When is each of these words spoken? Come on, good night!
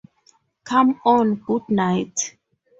Come 0.63 0.99
on, 1.05 1.35
good 1.45 1.69
night! 1.69 2.35